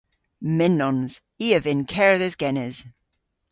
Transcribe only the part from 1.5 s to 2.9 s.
a vynn kerdhes genes.